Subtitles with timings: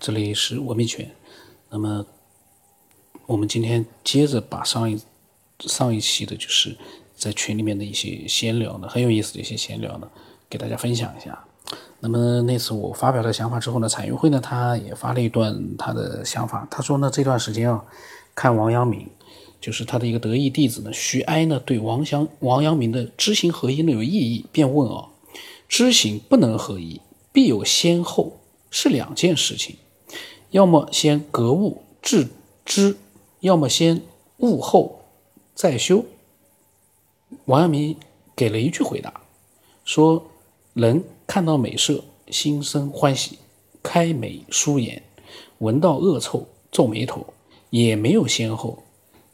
[0.00, 1.14] 这里是文明圈。
[1.68, 2.06] 那么，
[3.26, 4.98] 我们今天接着把上一
[5.60, 6.74] 上一期的，就是
[7.14, 10.10] 在群里面的一些闲聊呢，很有意思的一些闲聊呢，
[10.48, 11.44] 给大家分享一下。
[12.00, 16.66] 那么那次我发表了想法之后呢，彩云会呢，他也发了一段他的想法。
[16.70, 17.84] 他说呢，这段时间啊，
[18.34, 19.06] 看王阳明，
[19.60, 25.08] 就是他的一个得意弟子呢，徐哀呢，对王祥王阳明的知行合一呢有异议，便问啊，
[25.68, 28.40] 知行不能合一，必有先后，
[28.70, 29.76] 是两件事情。
[30.50, 32.28] 要么先格物致
[32.64, 32.96] 知，
[33.38, 34.02] 要么先
[34.38, 35.02] 悟后
[35.54, 36.04] 再修。
[37.44, 37.96] 王阳明
[38.34, 39.20] 给了一句回答，
[39.84, 40.26] 说
[40.74, 43.38] ：“人看到美色，心生欢喜，
[43.80, 45.02] 开眉舒眼；
[45.58, 47.24] 闻到恶臭，皱眉头，
[47.70, 48.82] 也没有先后。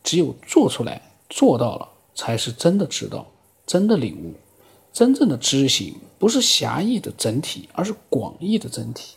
[0.04, 3.26] 只有做出来，做到了，才是真的知道，
[3.66, 4.34] 真的领悟。
[4.92, 9.15] 真正的知行，不是狭义的整体，而是广义的整体。”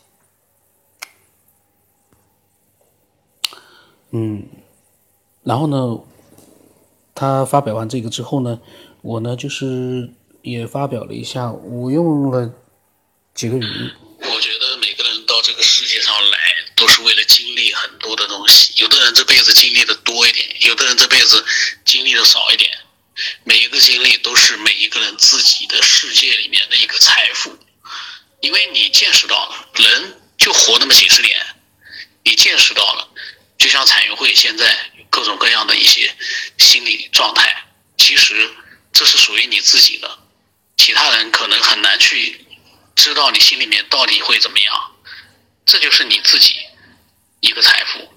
[4.12, 4.44] 嗯，
[5.44, 6.00] 然后呢，
[7.14, 8.59] 他发表完这个之后呢，
[9.02, 10.09] 我呢就是
[10.42, 12.52] 也发表了一下，我用了
[13.36, 13.92] 几个语音。
[14.22, 16.38] 我觉得每个人到这个世界上来，
[16.75, 18.73] 都是为了经历很多的东西。
[18.81, 21.45] 有的人这辈子经历的多一点，有的人这辈子
[21.86, 22.70] 经历的少一点。
[23.44, 27.52] 每一个经历都是每一个人自己的世界里面的一个财富，
[28.39, 31.38] 因为你见识到了，人就活那么几十年，
[32.23, 33.08] 你见识到了。
[33.58, 34.73] 就像彩云会现在
[35.09, 36.16] 各种各样的一些
[36.58, 37.66] 心理状态，
[37.98, 38.50] 其实
[38.94, 40.18] 这是属于你自己的，
[40.78, 42.48] 其他人可能很难去
[42.95, 44.92] 知道你心里面到底会怎么样，
[45.66, 46.56] 这就是你自己
[47.42, 48.14] 一个财富。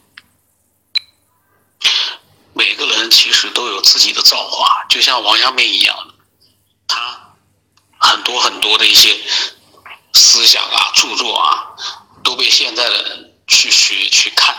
[2.55, 6.15] 每个人其实都有自己的造化，就像王阳明一样，
[6.87, 7.35] 他
[7.99, 9.19] 很多很多的一些
[10.13, 11.75] 思想啊、著作啊，
[12.23, 14.57] 都被现在的人去学去看。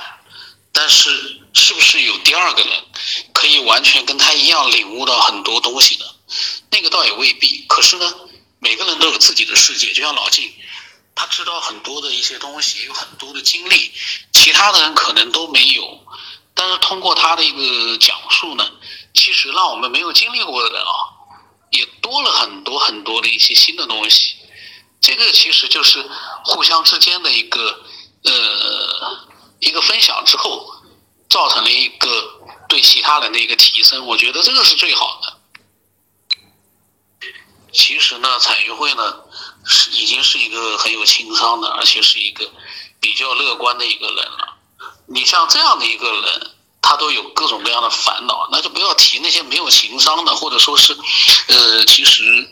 [0.75, 2.83] 但是，是不是有第二个人
[3.31, 6.05] 可以完全跟他一样领悟到很多东西呢？
[6.71, 7.63] 那个倒也未必。
[7.67, 8.11] 可是呢，
[8.59, 10.51] 每个人都有自己的世界，就像老静，
[11.13, 13.91] 他知道很多的一些东西，有很多的经历，
[14.31, 16.03] 其他的人可能都没有。
[16.55, 18.67] 但是通过他的一个讲述呢，
[19.13, 20.91] 其实让我们没有经历过的人啊，
[21.69, 24.35] 也多了很多很多的一些新的东西。
[24.99, 26.03] 这个其实就是
[26.45, 27.83] 互相之间的一个
[28.23, 29.29] 呃。
[29.59, 30.72] 一个分享之后，
[31.33, 32.07] 造成了一个
[32.69, 35.39] 对其他人的一个提升，我觉得这个是最好的。
[37.71, 39.15] 其实呢，彩云会呢
[39.65, 42.47] 是已经是一个很有情商的，而且是一个
[42.99, 44.57] 比较乐观的一个人了。
[45.07, 46.51] 你像这样的一个人，
[46.83, 50.95] 他都有各种各样的烦恼，那就不要提那些没有情商的，或者说是，
[51.47, 52.47] 呃，其实，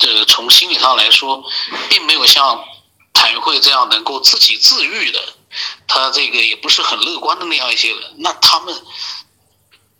[0.00, 1.44] 呃，从心理上来说，
[1.90, 2.64] 并没有像
[3.12, 5.20] 彩云会这样能够自己自愈的。
[5.86, 8.74] 他这个也不是很乐观的那样一些人，那他们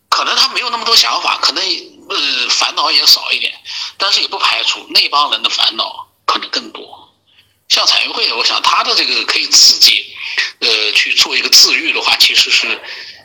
[0.09, 3.53] 可能他没有那么多想法，可能呃烦恼也少一点，
[3.97, 7.09] 但是也不排除那帮人的烦恼可能更多。
[7.69, 10.05] 像彩云会，我想他的这个可以自己
[10.59, 12.81] 呃去做一个自愈的话，其实是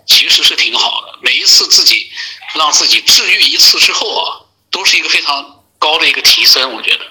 [0.07, 1.19] 其实是挺好的。
[1.23, 2.11] 每一次自己
[2.55, 7.05] 让自己治愈一次之后啊，都是一个非常高的一个提升，我觉得。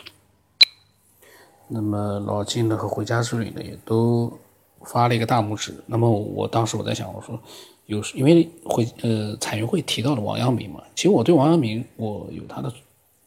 [1.70, 4.41] 那么老金呢和回家之旅呢也都。
[4.86, 5.74] 发了一个大拇指。
[5.86, 7.40] 那么我当时我在想，我说
[7.86, 12.72] 有因为会呃彩云会提到了王阳明嘛，其实我对王阳明我有他的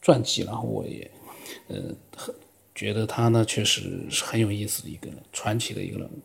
[0.01, 1.11] 传记，然后我也
[1.69, 1.77] 呃
[2.17, 2.35] 很
[2.75, 6.19] 觉得他呢确实是很有意思的一个人，传奇的一个人物。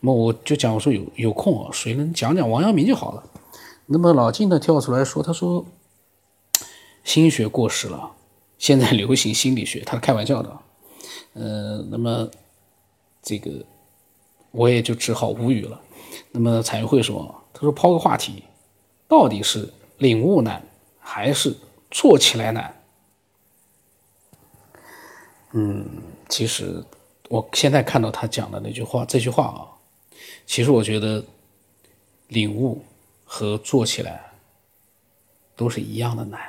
[0.00, 3.22] 那么我就讲我说有有空啊，谁能讲讲王阳明就好了。
[3.86, 5.64] 那么老金呢跳出来说，他说
[7.04, 8.12] 心学过时了，
[8.58, 10.58] 现在流行心理学，他是开玩笑的。
[11.34, 12.30] 呃，那么
[13.22, 13.50] 这个。
[14.52, 15.80] 我也就只好无语了。
[16.30, 18.44] 那么彩云会说：“他说抛个话题，
[19.08, 20.62] 到底是领悟难
[21.00, 21.54] 还是
[21.90, 22.82] 做起来难？”
[25.52, 25.86] 嗯，
[26.28, 26.82] 其实
[27.28, 29.68] 我现在看到他讲的那句话，这句话啊，
[30.46, 31.22] 其实我觉得
[32.28, 32.82] 领悟
[33.24, 34.32] 和做起来
[35.54, 36.40] 都是一样的难，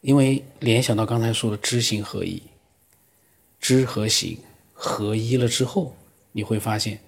[0.00, 2.42] 因为联想到刚才说的知行合一，
[3.60, 4.38] 知和行
[4.72, 5.94] 合一了之后。
[6.36, 7.00] 你会发现，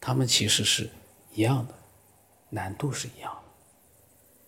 [0.00, 0.88] 他们其实是
[1.34, 1.74] 一样的，
[2.50, 3.40] 难度是一样的。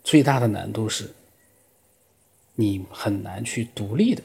[0.04, 1.12] 最大的难度是，
[2.54, 4.22] 你很难去独立的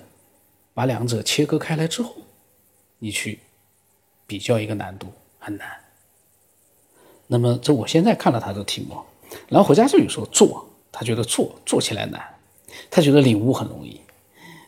[0.71, 2.15] 把两者切割开来之后，
[2.99, 3.39] 你去
[4.27, 5.07] 比较一个难度
[5.39, 5.67] 很难。
[7.25, 9.03] 那么，这我现在看了他的题目，
[9.47, 12.23] 然后回家之后说做，他觉得做做起来难，
[12.91, 13.99] 他觉得领悟很容易。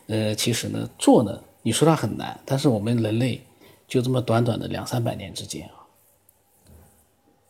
[0.08, 3.40] 呃，其实呢，做呢，你说它很难，但是我们人类。
[3.86, 5.86] 就这么短短的两三百年之间啊，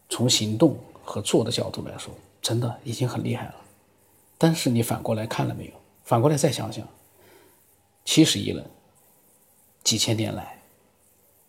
[0.08, 2.12] 从行动和做的角度来说，
[2.42, 3.54] 真的已经很厉害了。
[4.38, 5.72] 但是你反过来看了没有？
[6.04, 6.86] 反过来再想想，
[8.04, 8.64] 七十亿人，
[9.82, 10.62] 几千年来，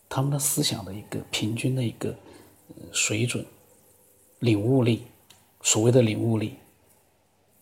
[0.08, 2.16] 他们的思想的一个平均的一个
[2.92, 3.46] 水准、
[4.40, 5.06] 领悟力，
[5.62, 6.56] 所谓的领悟力，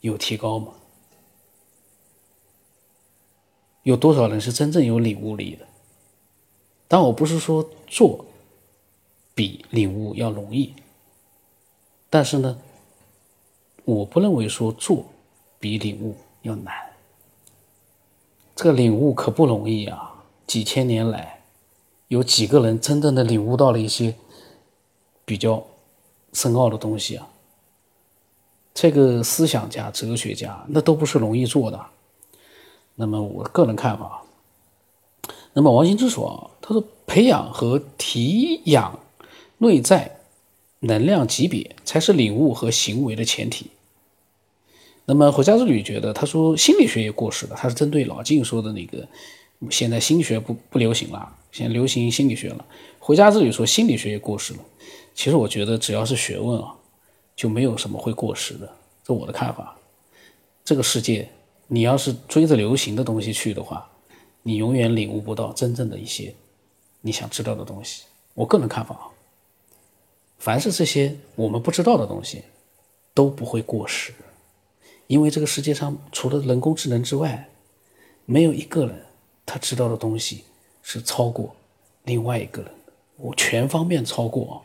[0.01, 0.73] 有提高吗？
[3.83, 5.67] 有多少人是真正有领悟力的？
[6.87, 8.25] 但我不是说做
[9.33, 10.73] 比领悟要容易，
[12.09, 12.57] 但是呢，
[13.83, 15.05] 我不认为说做
[15.59, 16.73] 比领悟要难。
[18.55, 20.23] 这个领悟可不容易啊！
[20.47, 21.41] 几千年来，
[22.07, 24.15] 有几个人真正的领悟到了一些
[25.25, 25.65] 比较
[26.31, 27.27] 深奥的东西啊？
[28.73, 31.85] 这个思想家、哲学家，那都不是容易做的。
[32.95, 34.21] 那么，我个人看法。
[35.57, 38.99] 那么王羲之说：“他说培养和提养
[39.59, 40.17] 内在
[40.81, 43.67] 能量级别，才是领悟和行为的前提。”
[45.07, 47.55] 那么回家之旅觉得，他说心理学也过时了。
[47.55, 49.07] 他是针对老晋说的那个，
[49.69, 52.65] 现在心学不不流行了，现在流行心理学了。
[52.99, 54.59] 回家之旅说心理学也过时了。
[55.13, 56.75] 其实我觉得只要是学问啊，
[57.33, 58.69] 就没有什么会过时的，
[59.05, 59.77] 这我的看法。
[60.65, 61.29] 这个世界，
[61.67, 63.89] 你要是追着流行的东西去的话。
[64.47, 66.31] 你永远领悟不到真正的一些
[67.01, 68.03] 你想知道的东西。
[68.35, 69.09] 我个人看法啊，
[70.37, 72.43] 凡是这些我们不知道的东西
[73.15, 74.13] 都不会过时，
[75.07, 77.49] 因为这个世界上除了人工智能之外，
[78.25, 79.03] 没有一个人
[79.47, 80.43] 他知道的东西
[80.83, 81.55] 是超过
[82.03, 82.93] 另外一个人的。
[83.17, 84.55] 我全方面超过啊，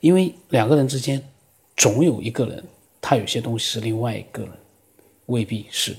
[0.00, 1.22] 因为两个人之间
[1.76, 2.64] 总有一个人
[2.98, 4.52] 他有些东西是另外一个人
[5.26, 5.94] 未必是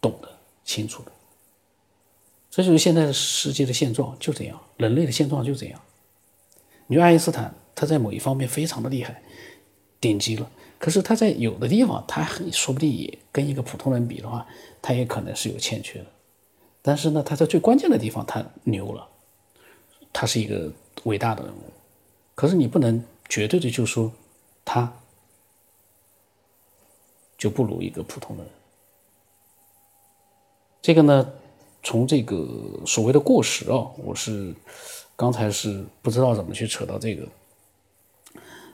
[0.00, 0.28] 懂得
[0.64, 1.10] 清楚的。
[2.58, 5.80] 这就是现在的世界的现状，就这样，人类的现状就这样。
[6.88, 9.22] 你说爱因斯坦，他在某一方面非常的厉害，
[10.00, 14.44] 顶级了，可是他在有的地方，他很说不定也跟一个普通人比的话，
[14.82, 16.06] 他也可能是有欠缺的。
[16.82, 19.06] 但是呢，他在最关键的地方，他牛了，
[20.12, 20.72] 他是一个
[21.04, 21.62] 伟大的人物。
[22.34, 24.10] 可是你不能绝对的就说
[24.64, 24.92] 他
[27.36, 28.52] 就不如一个普通的人。
[30.82, 31.32] 这个呢？
[31.82, 32.46] 从这个
[32.84, 34.54] 所谓的过时啊，我是
[35.16, 37.26] 刚才是不知道怎么去扯到这个，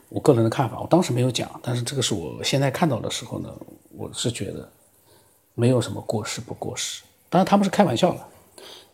[0.08, 3.48] 我个人的看法，我当时没有讲，但是这个是我现在看到的时候呢，
[3.96, 4.68] 我是觉得
[5.54, 8.20] 没有什么过时不过时，当然他们是开玩笑的，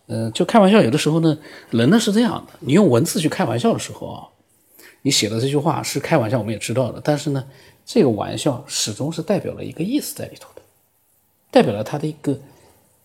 [0.09, 1.39] 嗯，就开玩笑，有的时候呢，
[1.71, 4.29] 人呢是这样的，你用文字去开玩笑的时候啊，
[5.03, 7.47] 你写的这句话是开玩笑，我们也知道的，但是呢，
[7.87, 10.63] 这个玩笑始终是代表了一个意思在里头的，
[11.51, 12.39] 代表了他的一个。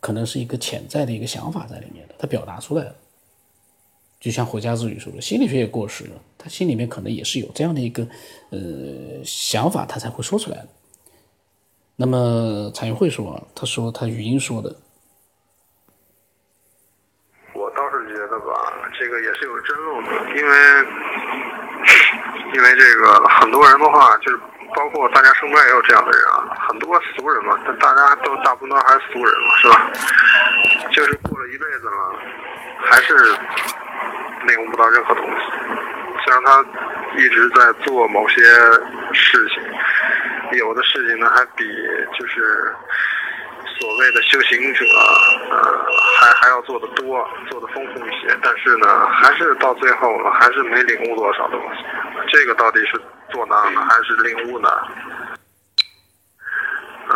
[0.05, 2.95] 可能是一个潜在的一个想法在里面的，他表达出来了。
[4.19, 8.07] 就像回家之旅说的，心理学也过时了，他心里面可能也是有这样的一个
[8.51, 8.59] 呃
[9.23, 10.67] 想法，他才会说出来的。
[11.95, 14.69] 那么彩云会说，他说他语音说的，
[17.55, 18.53] 我倒是觉得吧，
[18.99, 20.53] 这个也是有争论的，因为
[22.53, 24.39] 因为这个很多人的话就是。
[24.75, 29.91] 包括大家身边也有这样的人啊，很多俗人嘛，但大家都大部分都还是俗人嘛，是吧？
[30.91, 32.19] 就是过了一辈子了，
[32.83, 33.13] 还是
[34.47, 35.41] 领悟不到任何东西。
[36.23, 36.65] 虽然他
[37.17, 38.41] 一直在做某些
[39.13, 41.63] 事情，有的事情呢还比
[42.17, 42.73] 就是
[43.79, 44.85] 所谓的修行者，
[45.51, 45.85] 呃，
[46.19, 48.35] 还还要做的多，做的丰富一些。
[48.41, 51.85] 但是呢，还是到最后了，还是没领悟多少东西。
[52.29, 52.99] 这个到底是？
[53.33, 54.69] 做难呢还是领悟呢？
[57.07, 57.13] 嗯，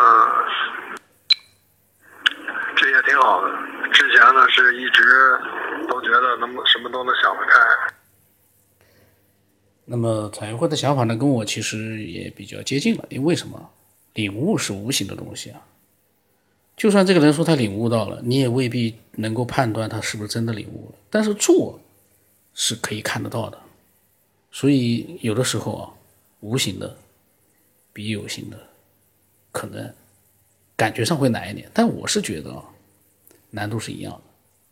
[2.75, 3.49] 这也挺好的。
[3.91, 5.01] 之前呢是一直
[5.87, 7.59] 都觉得能什么都能想得开。
[9.85, 13.05] 那么彩云会的想法呢，跟我其实也比较接近了。
[13.09, 13.69] 因为什么？
[14.13, 15.61] 领悟是无形的东西啊。
[16.77, 20.97] 就算这个人说他领悟到了，你也未必能够判断他是不是真的领悟了。
[21.09, 21.79] 但是做
[22.53, 23.59] 是可以看得到的。
[24.51, 25.93] 所以有的时候啊。
[26.41, 26.95] 无形的
[27.91, 28.57] 比有形的
[29.59, 29.93] 可能
[30.77, 32.63] 感觉上会难一点，但我是觉得啊，
[33.49, 34.21] 难度是一样的，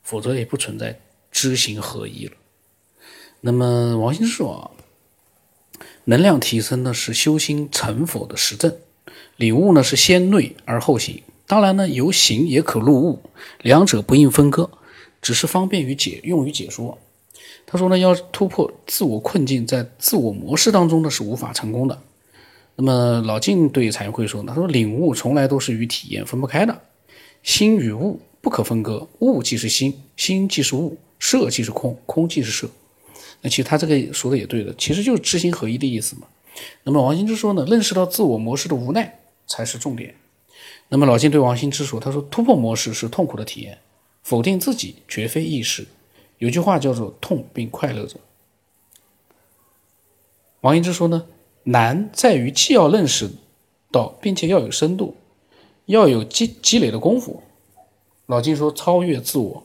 [0.01, 0.98] 否则也不存在
[1.29, 2.32] 知行合一了。
[3.41, 4.72] 那么王兴说啊，
[6.06, 8.77] 能量提升呢是修心成佛的实证，
[9.36, 11.22] 领悟呢是先内而后行。
[11.46, 13.20] 当然呢，由行也可入悟，
[13.60, 14.70] 两者不应分割，
[15.22, 16.98] 只是方便于解用于解说。
[17.65, 22.01] 他说呢，要突破自我困境，在自我模式当中呢是无法成功的。
[22.79, 26.79] 那么老晋对彩云会说呢，他说领悟从来都是与体验分不开的，
[27.41, 32.69] 心与物不可分割，物即是心，心即是物，色即是空，空即是色。
[33.41, 36.27] 那其实他这个说的也对的，其实就是知行合一的意思嘛。
[36.84, 40.13] 那么王羲之说呢，认识到自我模式的无奈才是重点。
[40.89, 43.79] 那么老金对王羲之说，他说突破模式是痛苦的体验，
[44.22, 45.88] 否定自己绝非易事。
[46.38, 48.19] 有句话叫做“痛并快乐着”。
[50.62, 51.25] 王羲之说呢，
[51.67, 53.29] 难在于既要认识
[53.91, 55.17] 到，并且要有深度，
[55.86, 57.43] 要有积积累的功夫。
[58.27, 59.63] 老金说超越自我，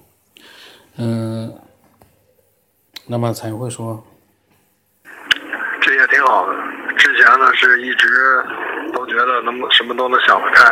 [0.96, 1.54] 嗯，
[3.06, 4.04] 那么才会说，
[5.80, 6.54] 这也挺好的。
[6.96, 8.08] 之前呢是一直
[8.92, 10.64] 都觉得能什么都能想得开，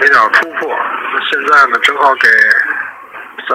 [0.00, 0.68] 没点突破。
[0.68, 2.28] 那现在呢，正好给
[3.48, 3.54] 在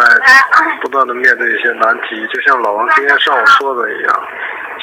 [0.81, 4.27] 不断的面对一些难题，就像老王今天上午说的一样，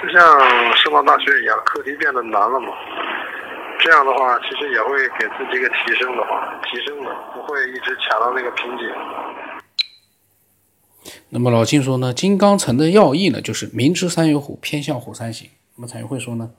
[0.01, 2.69] 就像升到大学一样，课题变得难了嘛。
[3.79, 8.89] 这样的话，其实也会给自己一个提升的话，提升的不会一直卡到那个瓶颈。
[11.29, 15.51] 那么老金说呢，金刚乘的要义呢，就是明知山有虎，偏向虎山行。
[15.77, 16.51] 那么彩云会说呢，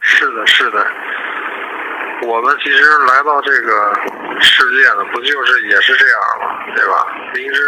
[0.00, 0.86] 是的，是的。
[2.26, 3.94] 我们其实来到这个
[4.40, 6.74] 世界呢，不就是也是这样吗？
[6.74, 7.06] 对吧？
[7.34, 7.62] 明知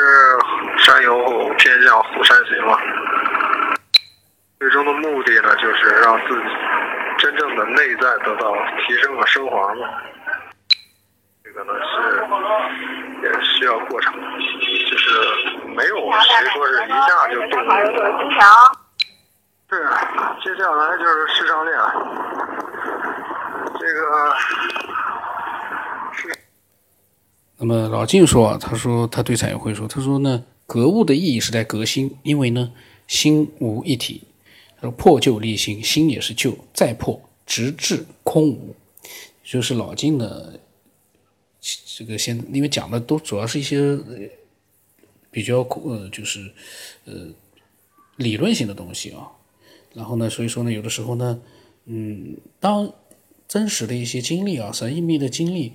[0.79, 2.79] 山有虎，偏向虎山行嘛。
[4.59, 6.49] 最终的目的呢，就是让自己
[7.19, 8.55] 真正的内在得到
[8.87, 9.87] 提升和升华嘛。
[11.45, 11.93] 这个呢是
[13.23, 15.11] 也需要过程，就是
[15.75, 17.61] 没有谁说是一下就动。
[19.69, 19.73] 是，
[20.43, 21.77] 接下来就是市场链，
[23.79, 24.35] 这个。
[27.59, 32.71] 那么老晋说啊，他说他对彩云会说，他说呢，格物的意义是在革新，因为呢，
[33.07, 34.27] 心无一体。
[34.81, 38.75] 说破旧立新，新也是旧，再破直至空无。
[39.43, 40.53] 就是老晋呢，
[41.97, 43.99] 这个现因为讲的都主要是一些
[45.31, 46.53] 比较呃，就是
[47.05, 47.29] 呃
[48.17, 49.31] 理论性的东西啊。
[49.95, 51.41] 然后呢，所以说呢，有的时候呢，
[51.87, 52.93] 嗯，当
[53.49, 55.73] 真实的一些经历啊，神秘的经历，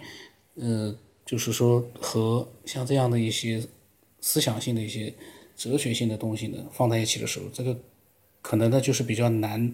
[0.56, 3.64] 呃，就是说和像这样的一些
[4.20, 5.14] 思想性的一些
[5.56, 7.76] 哲学性的东西呢放在一起的时候，这个
[8.42, 9.74] 可能呢就是比较难，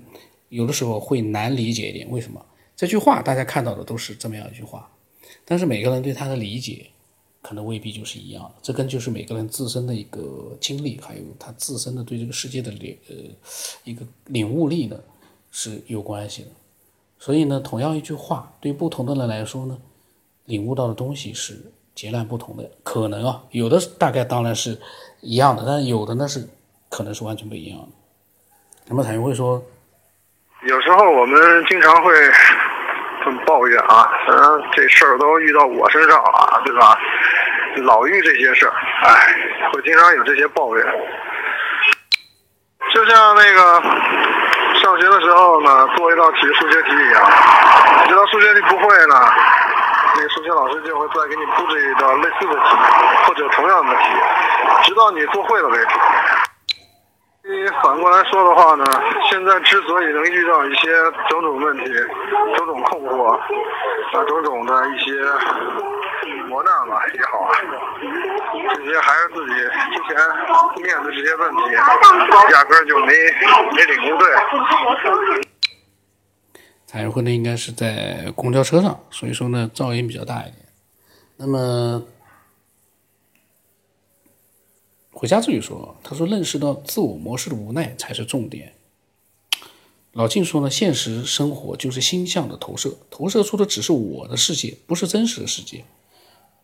[0.50, 2.10] 有的时候会难理解一点。
[2.12, 2.46] 为什么？
[2.76, 4.90] 这句话大家看到的都是这么样一句话，
[5.44, 6.88] 但是每个人对他的理解
[7.42, 8.52] 可能未必就是一样的。
[8.62, 13.16] 这跟就是每个人自身的一个经历，还有他自身的对这个世界的领呃
[13.84, 15.00] 一个领悟力呢
[15.50, 16.50] 是有关系的。
[17.18, 19.80] 所以呢，同样一句话，对不同的人来说呢，
[20.46, 22.70] 领悟到的东西是截然不同的。
[22.84, 24.80] 可能啊，有的大概当然是
[25.22, 26.48] 一样的，但有的呢是
[26.90, 27.88] 可能是完全不一样的。
[28.90, 29.62] 那么彩云会说，
[30.62, 32.14] 有时候我们经常会
[33.24, 36.98] 这么抱怨啊，嗯，这事儿都遇到我身上了，对吧？
[37.84, 40.86] 老遇这些事儿，哎，会经常有这些抱怨。
[42.94, 43.82] 就像那个
[44.80, 47.22] 上学的时候呢，做一道题数学题一样，
[48.08, 49.16] 这道数学题不会呢，
[50.16, 52.76] 那个数学老师就会再给你布置一道类似的题，
[53.26, 54.04] 或者同样的题，
[54.84, 55.88] 直到你做会了为止。
[57.50, 58.84] 你反过来说的话呢，
[59.30, 60.92] 现在之所以能遇到一些
[61.30, 61.86] 种种问题、
[62.58, 63.40] 种种困惑啊、
[64.28, 65.14] 种种的一些
[66.50, 67.56] 磨难吧也好啊，
[68.76, 70.18] 这些还是自己之前
[70.84, 71.72] 面对这些问题，
[72.52, 73.14] 压根儿就没
[73.74, 74.28] 没领悟对。
[76.86, 80.66] 彩云会呢应该是在公交车上，所以说呢噪音比较大一点。
[81.38, 82.04] 那么。
[85.18, 88.76] 回家自己说：“他说认识到自我模式的无奈才是重点。”
[90.14, 95.84] 老静说呢：“现实生活就是心象的投射，投射出的只是我的世界，不是真实的世界。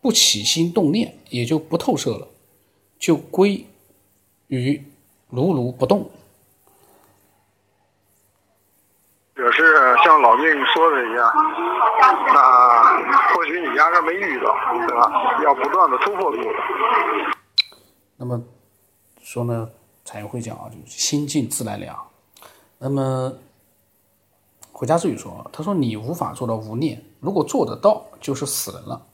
[0.00, 2.28] 不起心动念，也就不透射了，
[2.96, 3.66] 就归
[4.46, 4.80] 于
[5.30, 6.08] 如如不动。”
[9.36, 11.28] 也是像老静说的一样，
[12.32, 14.54] 那或许你压根没遇到，
[14.86, 15.42] 对吧？
[15.42, 16.44] 要不断的突破自己。
[18.24, 18.42] 那么
[19.22, 19.70] 说呢，
[20.02, 21.94] 才会讲啊，就是心静自然凉。
[22.78, 23.30] 那么
[24.72, 29.06] 回家之语说，他说你无法做到无念，如果做得到，就是死人了。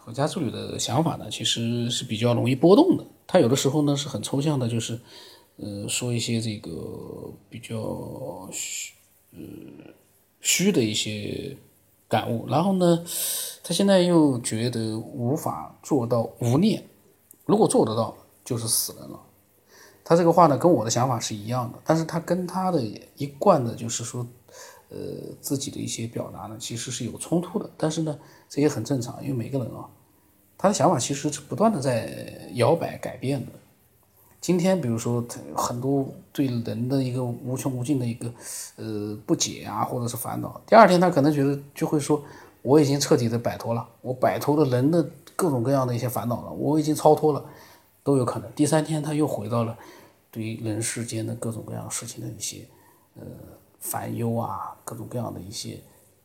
[0.00, 3.04] 回家之语的想法呢，其实是比较容易波动的。
[3.24, 4.98] 他有的时候呢是很抽象的，就是
[5.58, 8.94] 呃说一些这个比较虚
[9.32, 9.38] 呃
[10.40, 11.56] 虚的一些
[12.08, 13.04] 感悟，然后呢，
[13.62, 16.82] 他现在又觉得无法做到无念。
[17.46, 19.18] 如果做得到，就是死人了。
[20.04, 22.80] 他这个话呢，跟我的想法是一样的，但是他跟他的
[23.16, 24.24] 一贯的，就是说，
[24.88, 24.96] 呃，
[25.40, 27.68] 自己的一些表达呢，其实是有冲突的。
[27.76, 28.16] 但是呢，
[28.48, 29.88] 这也很正常，因为每个人啊，
[30.56, 33.52] 他的想法其实是不断的在摇摆改变的。
[34.40, 35.24] 今天比如说
[35.56, 38.32] 很多对人的一个无穷无尽的一个
[38.76, 42.22] 呃不解啊，或者是烦恼，第二天他可能觉得就会说
[42.62, 45.04] 我已经彻底的摆脱了，我摆脱了人的
[45.36, 47.44] 各种各样的一些烦恼了，我已经超脱了，
[48.02, 48.50] 都有可能。
[48.52, 49.78] 第三天他又回到了
[50.30, 52.66] 对于人世间的各种各样事情的一些
[53.14, 53.22] 呃
[53.78, 55.78] 烦忧啊，各种各样的一些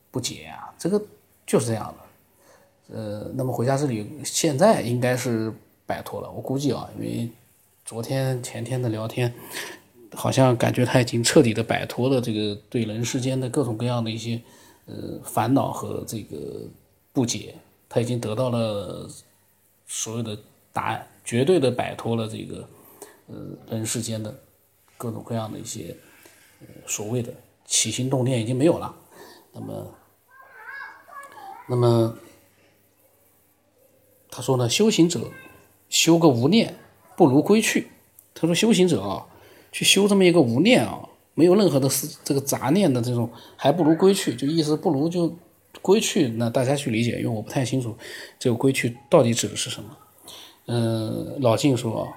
[0.10, 1.00] 不解啊，这个
[1.46, 2.96] 就是这样的。
[2.96, 5.54] 呃，那么回家之旅现在应该是
[5.86, 7.30] 摆脱了，我估计啊，因为。
[7.84, 9.34] 昨天前天的聊天，
[10.14, 14.40] 好像感觉他已经彻底的摆脱了这个对人世间的各种各样的一些
[14.86, 16.62] 呃烦恼和这个
[17.12, 17.56] 不解，
[17.92, 19.06] 他已经得到了
[19.86, 20.38] 所有的
[20.72, 22.66] 答案，绝对的摆脱了这个
[23.28, 23.36] 呃
[23.70, 24.34] 人世间的
[24.98, 25.98] 各种各样的一些
[26.62, 27.34] 呃所谓的
[27.66, 28.96] 起心动念已经没有了。
[29.52, 29.94] 那么，
[31.68, 32.18] 那么
[34.30, 35.30] 他说呢，修行者
[35.90, 36.78] 修个无念。
[37.18, 37.90] 不如归去。
[38.34, 39.28] 他说：“修行者啊，
[39.72, 44.36] 去修这么一个无念啊，没有任何的思这个杂念的这种，还不如归去。
[44.36, 45.36] 就意思不如就
[45.82, 46.28] 归去。
[46.30, 47.96] 那大家去理解，因为我不太清楚
[48.40, 49.98] 这个归去到底指的是什么。
[50.68, 52.08] 嗯，老静说，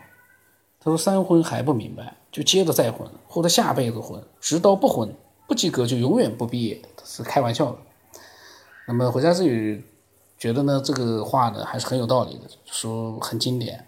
[0.81, 5.15] 他说三婚还不明白，就接着再婚，或者下辈子婚，直到不婚
[5.47, 7.79] 不及格就永远不毕业，是开玩笑的。
[8.87, 9.83] 那么回家之语
[10.39, 13.87] 觉得呢，这个话呢还是很有道理的，说很经典。”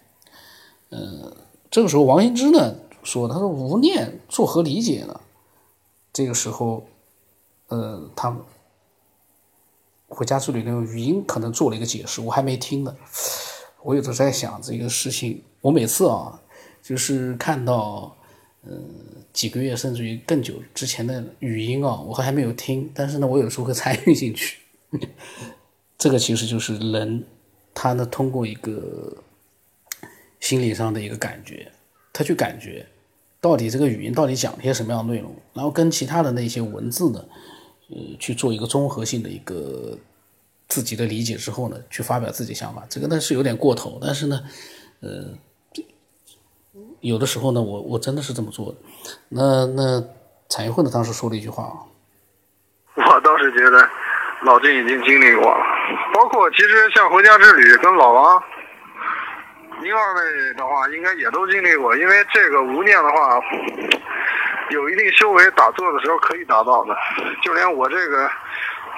[0.89, 1.35] 嗯，
[1.69, 5.19] 这个时候王羲之呢说：“他说无念作何理解呢？”
[6.13, 6.83] 这个时候，
[7.67, 8.35] 呃，他
[10.07, 12.95] 回家之旅那个语音可能做了一个解释，我还没听呢。
[13.83, 16.41] 我有时候在想这个事情，我每次啊，
[16.81, 18.15] 就是看到
[18.63, 18.83] 嗯
[19.31, 24.59] 几个月甚至于更久之前的语音啊，我还没有听，但是呢，我有时候会参与进去。
[25.97, 27.23] 这个其实就是人，
[27.73, 29.17] 他呢通过一个。
[30.39, 31.69] 心理上的一个感觉，
[32.13, 32.85] 他去感觉
[33.41, 37.25] 到底这个语音到底讲了些什么样的内容，然后跟其他的那些文字呢，
[38.19, 39.97] 去做一个综合性的一个
[40.67, 42.83] 自己的理解之后呢，去发表自己想法。
[42.89, 44.41] 这个呢是有点过头，但是呢，
[45.01, 45.33] 呃，
[47.01, 48.77] 有的时候呢，我我真的是这么做的。
[49.29, 50.03] 那那
[50.49, 51.75] 产业会呢当时说了一句话啊，
[53.15, 53.89] 我倒是觉得
[54.43, 55.63] 老金已经经历过了，
[56.13, 58.43] 包括其实像回家之旅跟老王。
[59.79, 63.39] 您二位的话，应该也都经历过，因为这个无念的话，
[64.69, 66.95] 有一定修为，打坐的时候可以达到的。
[67.43, 68.29] 就连我这个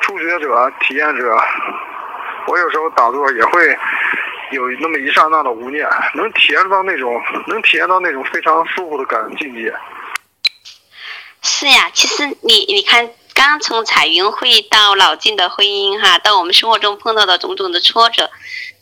[0.01, 1.37] 初学者、体验者，
[2.47, 3.77] 我有时候打坐也会
[4.51, 9.73] 有那么一刹那的无念，能体验到那种，能体验到那种非常舒服的感境界。
[11.41, 13.09] 是呀，其实你你看。
[13.35, 18.29] 刚从彩云会到老静的婚姻，哈，到我们生活中碰到的种种的挫折，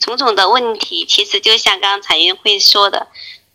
[0.00, 3.06] 种种的问题，其实就像刚刚彩云会说的，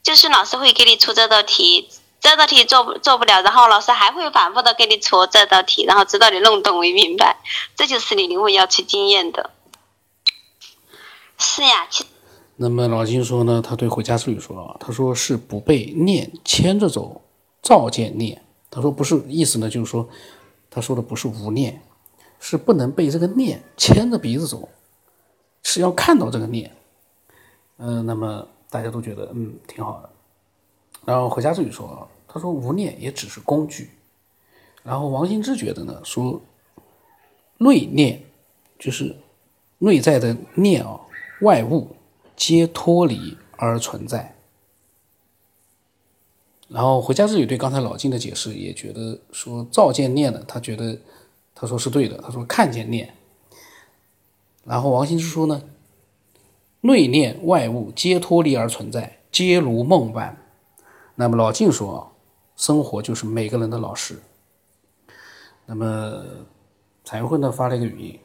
[0.02, 1.89] 就是老师会给你出这道题，
[2.24, 7.38] 这道题做不做不了，然后老师还会反复的给你出这道题，然后直到你弄懂为明白，
[7.76, 9.52] 这就是你领悟要去经验的。
[11.38, 12.06] 是呀，其
[12.56, 17.22] 那么老金说呢，他对回家之旅说啊，他说是不被念牵着走，
[17.62, 18.42] 照见念。
[18.72, 20.10] 他说不是意思呢，就是说。
[20.76, 21.84] 他说的不是无念，
[22.40, 24.68] 是不能被这个念牵着鼻子走，
[25.62, 26.76] 是要看到这个念。
[27.78, 30.10] 嗯，那么大家都觉得嗯挺好的。
[31.06, 33.91] 然后回家之旅说，他说无念也只是工具。
[34.82, 36.41] 然后王心之觉得呢，说
[37.60, 38.24] 内念
[38.80, 39.15] 就是
[39.78, 41.00] 内在的念啊，
[41.41, 41.96] 外物
[42.36, 44.36] 皆脱离而存在。
[46.67, 50.98] 然后回家之旅对刚才老金的解释也觉得说照见念呢，他觉得
[51.54, 53.13] 他说是对的，他说看见念。
[54.65, 55.62] 然后王羲之说呢，
[56.82, 60.38] 内念外物皆脱离而存在，皆如梦般。
[61.15, 62.12] 那么老静说，
[62.56, 64.20] 生活就是每个人的老师。
[65.66, 66.24] 那么
[67.04, 68.20] 彩云会呢发了一个语音，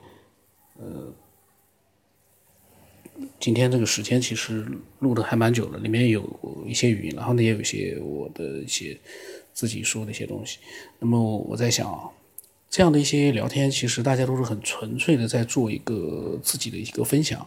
[0.79, 1.13] 呃。
[3.41, 4.65] 今天这个时间其实
[5.01, 6.23] 录的还蛮久了，里面有
[6.65, 8.97] 一些语音，然后呢也有一些我的一些
[9.53, 10.59] 自己说的一些东西。
[11.01, 12.13] 那么我在想，
[12.71, 17.45] 这样的一些聊天，其实大家都是很纯粹的在做一个自己的一个分享，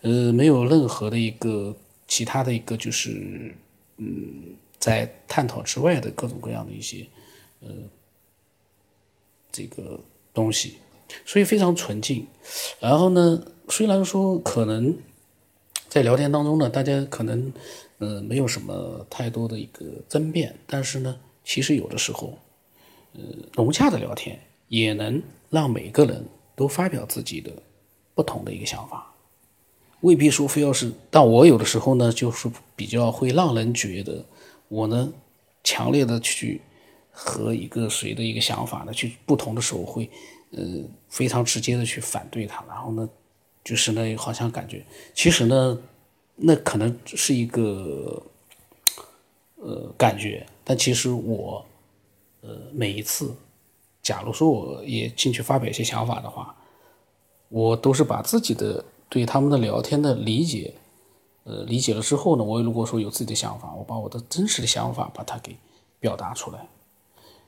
[0.00, 1.76] 呃，没有任何的一个
[2.08, 3.54] 其他的一个就是
[3.98, 7.06] 嗯，在探讨之外的各种各样的一些
[7.60, 7.68] 呃
[9.50, 9.98] 这个
[10.34, 10.78] 东西，
[11.24, 12.26] 所以非常纯净。
[12.80, 13.42] 然后呢？
[13.68, 14.96] 虽然说可能
[15.88, 17.52] 在聊天当中呢，大家可能
[17.98, 22.38] 呃没有什么太多的一个争辩，但是呢，其实有的时候，
[23.14, 23.22] 呃
[23.54, 27.50] 融洽的聊天也能让每个人都发表自己的
[28.14, 29.12] 不同的一个想法。
[30.02, 34.24] 未必说非要是，但我有的时候呢，就是比较会让人觉得
[34.68, 35.12] 我呢，
[35.62, 36.60] 强烈的去
[37.10, 40.10] 和一个谁的一个想法呢，去不同的时候会，
[40.50, 40.62] 呃，
[41.08, 43.08] 非常直接的去反对他，然后呢，
[43.64, 45.78] 就是呢，好像感觉其实呢，
[46.34, 48.22] 那可能是一个，
[49.56, 51.64] 呃，感觉，但其实我，
[52.40, 53.34] 呃，每一次，
[54.02, 56.54] 假如说我也进去发表一些想法的话，
[57.48, 58.84] 我都是把自己的。
[59.08, 60.74] 对他们的聊天的理解，
[61.48, 65.56] 呃，理解了之后呢，我如果说有自己的想法，我把我的真实的想法把它给
[66.00, 66.66] 表达出来，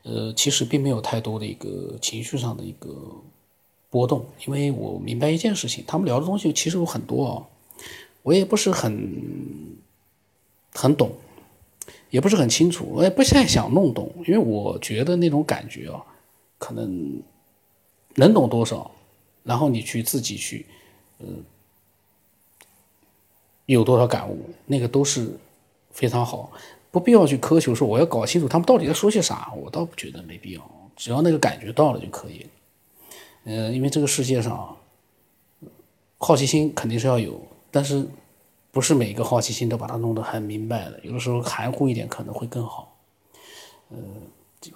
[0.04, 2.94] 呃，其实并没有太多的一个情绪上的一个
[3.90, 7.42] 波动，因为我明白一件事情，他们聊的东西其实有很多啊，
[8.22, 9.76] 我也不是很
[10.72, 11.10] 很懂，
[12.10, 16.00] 也不是很清楚，我也不太想弄懂，因为我觉得那种感觉啊，
[16.56, 17.20] 可能
[18.14, 18.92] 能懂多少，
[19.42, 20.64] 然后你去自己去。
[21.20, 21.42] 嗯，
[23.74, 25.30] 有多少感悟，那个都是
[25.90, 26.50] 非常好，
[26.90, 32.46] 不必要去苛求说我要搞清楚他们到底在说些啥，我倒不觉得没必要，只要那个感觉到了就可以。
[33.44, 34.74] 嗯，因为这个世界上，
[36.16, 38.06] 好奇心肯定是要有，但是
[38.70, 42.96] 不是每一个好奇心都把它弄得很明白的，有的时候含糊一点可能会更好。
[43.90, 43.98] 嗯，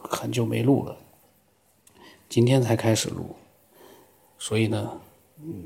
[0.02, 0.94] 很久没录了，
[2.28, 3.34] 今天才开始录，
[4.38, 5.00] 所以呢，
[5.42, 5.64] 嗯。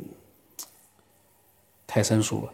[1.87, 2.53] 太生疏了，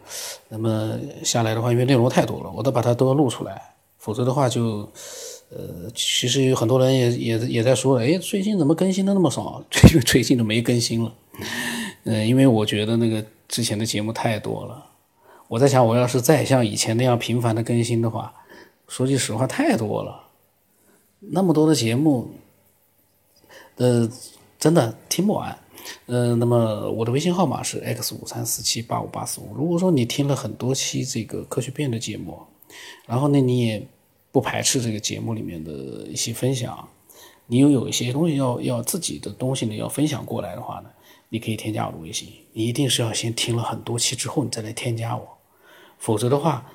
[0.49, 4.87] 那么下来的话，因为内容太多了，我都把它都要录出来，否则的话就，
[5.49, 9.63] 呃，其实有很多人也也也在说，哎，最近怎么更新的那么少？
[9.71, 11.13] 最最近都没更新了，
[12.03, 14.85] 嗯，因为我觉得那个之前的节目太多了，
[15.47, 18.33] 我在想，我要是再像以前那样频繁的更新的话，
[18.87, 20.27] 说句实话，太多了，
[21.19, 22.29] 那么多的节目，
[23.77, 24.07] 呃，
[24.59, 25.57] 真的听不完。
[26.05, 29.53] 呃，那么我的微信号码是 x 五三四七八五八四五。
[29.55, 32.39] 如果说你听了很多期这个科学变的节目，
[33.05, 33.85] 然后呢，你也
[34.31, 35.71] 不排斥这个节目里面的
[36.07, 36.87] 一些分享，
[37.47, 40.89] 你又有一些东西要要自己的东西呢要分享过来的话呢，
[41.29, 42.29] 你可以添加我的微信。
[42.53, 45.27] 你一定是要先听了很多期之后，你再来添加我，
[45.97, 46.69] 否则的话，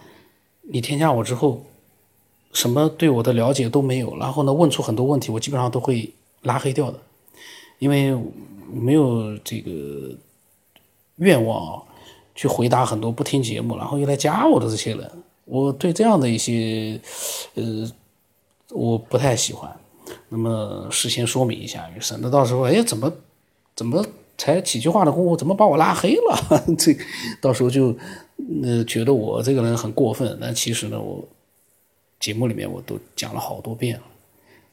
[0.63, 1.65] 你添加我之后，
[2.53, 7.01] 什么对我的了解都没有，然后呢，问出很多问题，我基本上都会拉黑掉的，
[7.79, 8.17] 因为。
[8.71, 10.15] 没有这个
[11.17, 11.83] 愿望
[12.35, 15.11] 去回答很多不听节目，然后又来加我的这些人，
[15.47, 17.01] 我对这样的一些
[17.55, 17.91] 呃，
[18.69, 19.75] 我不太喜欢。
[20.29, 23.11] 那么事先说明一下，省得到时候哎怎么
[23.75, 24.05] 怎么
[24.37, 26.65] 才几句话的功夫，怎么把我拉黑了？
[26.77, 26.95] 这
[27.41, 27.97] 到时候就
[28.63, 30.37] 呃觉得我这个人很过分。
[30.39, 31.27] 但其实呢，我
[32.21, 34.03] 节目里面我都讲了好多遍了，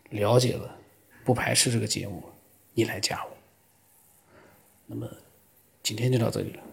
[0.09, 0.69] 了解了，
[1.23, 2.21] 不排斥这个节目，
[2.75, 3.31] 你来加我。
[4.85, 5.09] 那么，
[5.81, 6.63] 今天就到这里了。